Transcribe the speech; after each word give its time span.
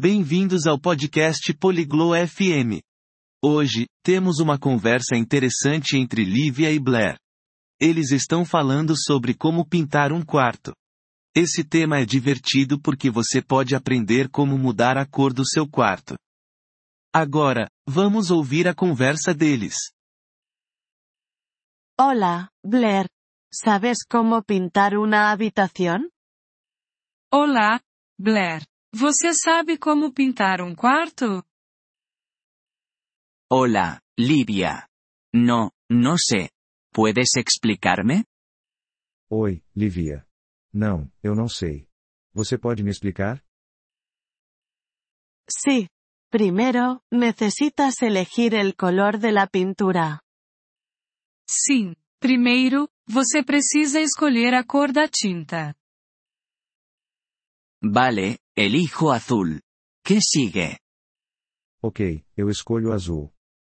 Bem-vindos 0.00 0.64
ao 0.68 0.78
podcast 0.78 1.52
Poliglo 1.54 2.10
FM. 2.14 2.80
Hoje, 3.44 3.88
temos 4.00 4.38
uma 4.38 4.56
conversa 4.56 5.16
interessante 5.16 5.96
entre 5.96 6.24
Lívia 6.24 6.70
e 6.70 6.78
Blair. 6.78 7.18
Eles 7.80 8.12
estão 8.12 8.44
falando 8.44 8.94
sobre 8.96 9.34
como 9.34 9.68
pintar 9.68 10.12
um 10.12 10.24
quarto. 10.24 10.72
Esse 11.34 11.64
tema 11.64 11.98
é 11.98 12.04
divertido 12.04 12.80
porque 12.80 13.10
você 13.10 13.42
pode 13.42 13.74
aprender 13.74 14.30
como 14.30 14.56
mudar 14.56 14.96
a 14.96 15.04
cor 15.04 15.32
do 15.34 15.44
seu 15.44 15.68
quarto. 15.68 16.16
Agora, 17.12 17.68
vamos 17.84 18.30
ouvir 18.30 18.68
a 18.68 18.74
conversa 18.76 19.34
deles. 19.34 19.74
Hola, 21.98 22.48
Blair. 22.64 23.08
¿Sabes 23.52 24.04
cómo 24.08 24.44
pintar 24.44 24.96
una 24.96 25.32
habitación? 25.32 26.08
Olá, 27.32 27.80
Blair. 28.16 28.62
Você 28.94 29.34
sabe 29.34 29.76
como 29.78 30.12
pintar 30.12 30.62
um 30.62 30.74
quarto? 30.74 31.44
Hola, 33.50 34.00
Livia. 34.18 34.88
No, 35.34 35.72
no 35.90 36.16
sé. 36.18 36.50
¿Puedes 36.92 37.36
explicarme? 37.36 38.24
Oi, 39.30 39.62
Livia. 39.76 40.26
Não, 40.72 41.10
eu 41.22 41.34
não 41.34 41.48
sei. 41.48 41.86
Você 42.32 42.56
pode 42.56 42.82
me 42.82 42.90
explicar? 42.90 43.44
Sí. 45.50 45.88
Primero, 46.30 47.02
necesitas 47.10 48.02
elegir 48.02 48.54
el 48.54 48.74
color 48.74 49.18
de 49.18 49.32
la 49.32 49.46
pintura. 49.46 50.20
Sim. 51.48 51.94
Primeiro, 52.20 52.88
você 53.06 53.42
precisa 53.42 54.00
escolher 54.00 54.52
a 54.54 54.64
cor 54.64 54.92
da 54.92 55.08
tinta. 55.08 55.74
Vale, 57.82 58.38
elijo 58.58 59.12
azul. 59.12 59.62
¿Qué 60.04 60.20
sigue? 60.20 60.80
Ok, 61.80 62.24
eu 62.36 62.50
escolho 62.50 62.92
azul. 62.92 63.30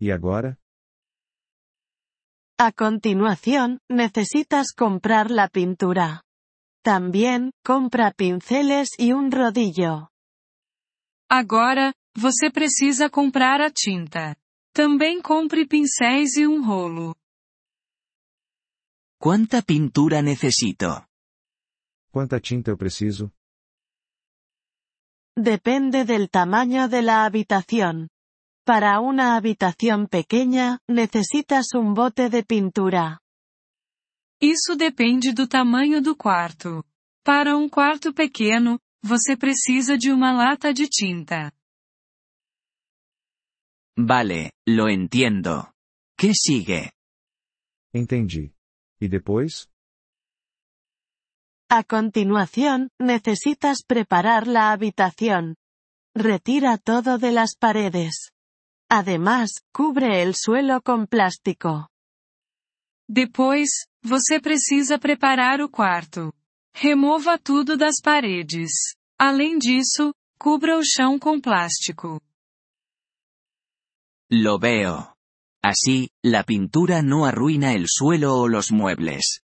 E 0.00 0.12
agora? 0.12 0.56
A 2.60 2.70
continuación, 2.72 3.80
necesitas 3.88 4.72
comprar 4.72 5.30
la 5.30 5.48
pintura. 5.48 6.22
También, 6.82 7.50
compra 7.64 8.12
pinceles 8.12 8.90
y 8.98 9.12
un 9.12 9.32
rodillo. 9.32 10.10
Agora, 11.28 11.92
você 12.14 12.50
precisa 12.50 13.10
comprar 13.10 13.60
a 13.60 13.70
tinta. 13.70 14.36
Também 14.72 15.20
compre 15.20 15.66
pincéis 15.66 16.36
e 16.36 16.46
um 16.46 16.64
rolo. 16.64 17.16
¿Cuánta 19.18 19.60
pintura 19.62 20.22
necesito? 20.22 21.04
Quanta 22.12 22.40
tinta 22.40 22.70
eu 22.70 22.76
preciso? 22.78 23.32
Depende 25.40 26.04
del 26.04 26.30
tamaño 26.30 26.88
de 26.88 27.00
la 27.00 27.24
habitación. 27.24 28.08
Para 28.66 28.98
una 28.98 29.36
habitación 29.36 30.08
pequeña, 30.08 30.80
necesitas 30.88 31.74
un 31.74 31.94
bote 31.94 32.28
de 32.28 32.42
pintura. 32.42 33.20
Isso 34.42 34.74
depende 34.74 35.32
do 35.32 35.46
tamanho 35.46 36.02
do 36.02 36.16
quarto. 36.16 36.82
Para 37.24 37.56
um 37.56 37.68
quarto 37.68 38.12
pequeno, 38.12 38.80
você 39.00 39.36
precisa 39.36 39.96
de 39.96 40.10
uma 40.10 40.32
lata 40.32 40.74
de 40.74 40.88
tinta. 40.88 41.52
Vale, 43.96 44.50
lo 44.66 44.88
entiendo. 44.88 45.72
¿Qué 46.18 46.34
sigue? 46.34 46.90
Entendi. 47.94 48.52
E 49.00 49.08
depois? 49.08 49.68
A 51.70 51.84
continuación, 51.84 52.88
necesitas 52.98 53.82
preparar 53.86 54.46
la 54.46 54.72
habitación. 54.72 55.56
Retira 56.14 56.78
todo 56.78 57.18
de 57.18 57.30
las 57.30 57.56
paredes. 57.56 58.30
Además, 58.90 59.50
cubre 59.70 60.22
el 60.22 60.34
suelo 60.34 60.80
con 60.80 61.06
plástico. 61.06 61.90
Depois, 63.06 63.86
você 64.02 64.40
precisa 64.40 64.98
preparar 64.98 65.60
o 65.60 65.68
quarto. 65.68 66.32
Remova 66.74 67.36
tudo 67.38 67.76
das 67.76 68.00
paredes. 68.02 68.96
Além 69.18 69.58
disso, 69.58 70.14
cubra 70.38 70.78
o 70.78 70.82
chão 70.82 71.18
com 71.18 71.38
plástico. 71.38 72.22
Lo 74.30 74.58
veo. 74.58 75.14
Así, 75.62 76.08
la 76.24 76.44
pintura 76.44 77.02
no 77.02 77.26
arruina 77.26 77.74
el 77.74 77.86
suelo 77.88 78.38
o 78.38 78.48
los 78.48 78.70
muebles. 78.70 79.42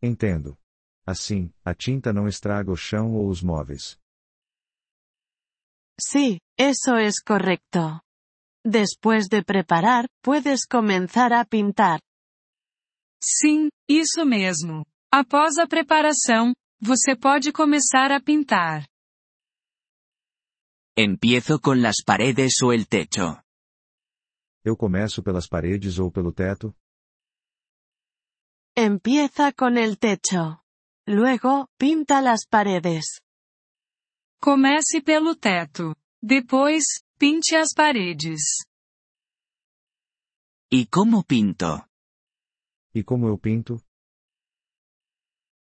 Entendo. 0.00 0.59
Assim, 1.10 1.52
a 1.64 1.74
tinta 1.74 2.12
não 2.12 2.28
estraga 2.28 2.70
o 2.70 2.76
chão 2.76 3.16
ou 3.16 3.28
os 3.28 3.42
móveis. 3.42 3.98
Sí, 6.00 6.38
eso 6.56 6.94
es 7.08 7.20
correcto. 7.20 8.00
Después 8.64 9.26
de 9.26 9.42
preparar, 9.42 10.04
puedes 10.22 10.60
comenzar 10.64 11.32
a 11.32 11.44
pintar. 11.44 12.00
Sim, 13.20 13.70
isso 13.88 14.24
mesmo. 14.24 14.86
Após 15.12 15.58
a 15.58 15.66
preparação, 15.66 16.54
você 16.80 17.16
pode 17.16 17.50
começar 17.50 18.12
a 18.12 18.20
pintar. 18.20 18.86
¿Empiezo 20.96 21.58
con 21.58 21.82
las 21.82 22.04
paredes 22.06 22.62
o 22.62 22.72
el 22.72 22.86
techo? 22.86 23.42
Eu 24.64 24.76
começo 24.76 25.24
pelas 25.24 25.48
paredes 25.48 25.98
ou 25.98 26.12
pelo 26.12 26.32
teto? 26.32 26.72
Empieza 28.76 29.52
con 29.52 29.76
el 29.76 29.98
techo. 29.98 30.60
Luego, 31.06 31.68
pinta 31.78 32.20
las 32.20 32.46
paredes. 32.48 33.20
Comece 34.40 35.02
pelo 35.02 35.36
teto. 35.36 35.94
Depois, 36.22 37.02
pinte 37.18 37.56
as 37.56 37.74
paredes. 37.74 38.64
¿Y 40.70 40.86
cómo 40.86 41.22
pinto? 41.24 41.86
E 42.94 43.02
como 43.02 43.28
eu 43.28 43.38
pinto? 43.38 43.82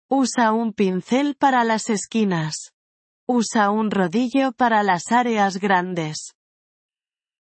Usa 0.09 0.53
un 0.53 0.71
pincel 0.71 1.35
para 1.35 1.63
las 1.63 1.89
esquinas. 1.89 2.71
Usa 3.27 3.71
un 3.71 3.89
rodillo 3.89 4.51
para 4.53 4.83
las 4.83 5.11
áreas 5.11 5.57
grandes. 5.57 6.33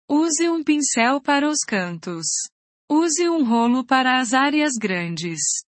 Use 0.08 0.48
um 0.48 0.64
pincel 0.64 1.20
para 1.22 1.48
os 1.48 1.64
cantos. 1.64 2.48
Use 2.90 3.28
um 3.28 3.44
rolo 3.44 3.84
para 3.84 4.18
as 4.20 4.34
áreas 4.34 4.74
grandes. 4.78 5.64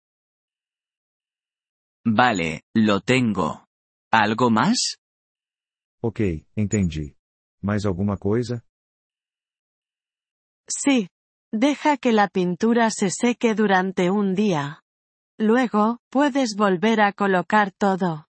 Vale, 2.04 2.62
lo 2.74 3.00
tengo. 3.00 3.66
¿Algo 4.12 4.50
más? 4.50 4.96
Ok, 6.02 6.20
entendi. 6.56 7.14
Mais 7.62 7.84
alguma 7.84 8.16
coisa? 8.16 8.64
Sí. 10.68 11.08
Deja 11.52 11.96
que 11.96 12.12
la 12.12 12.28
pintura 12.28 12.90
se 12.90 13.10
seque 13.10 13.54
durante 13.54 14.08
un 14.10 14.34
día. 14.34 14.82
Luego, 15.38 15.98
puedes 16.10 16.54
volver 16.56 17.00
a 17.00 17.12
colocar 17.12 17.72
todo. 17.72 18.26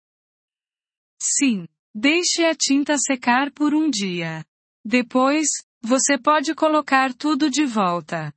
Sim. 1.22 1.68
Deixe 1.94 2.46
a 2.46 2.56
tinta 2.56 2.98
secar 2.98 3.52
por 3.52 3.74
um 3.74 3.90
dia. 3.90 4.46
Depois, 4.86 5.48
você 5.82 6.18
pode 6.18 6.56
colocar 6.56 7.14
tudo 7.14 7.50
de 7.50 7.66
volta. 7.66 8.34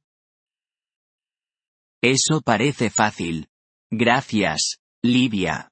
Eso 2.02 2.42
parece 2.42 2.90
fácil. 2.90 3.46
Gracias, 3.92 4.78
Livia. 5.04 5.68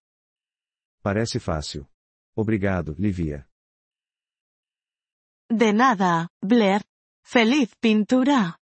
Parece 1.03 1.39
fácil. 1.39 1.87
Obrigado, 2.35 2.97
Livia. 2.99 3.49
De 5.49 5.73
nada, 5.73 6.29
Blair. 6.43 6.83
Feliz 7.25 7.71
pintura. 7.81 8.59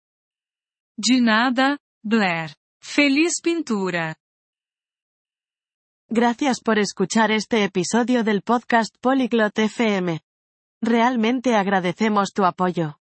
De 0.95 1.19
nada, 1.19 1.77
Blair. 2.01 2.55
Feliz 2.81 3.41
pintura. 3.41 4.15
Gracias 6.07 6.61
por 6.61 6.79
escuchar 6.79 7.31
este 7.31 7.65
episodio 7.65 8.23
del 8.23 8.41
podcast 8.41 8.95
Polyglot 9.01 9.59
FM. 9.59 10.21
Realmente 10.81 11.55
agradecemos 11.55 12.31
tu 12.31 12.45
apoyo. 12.45 13.02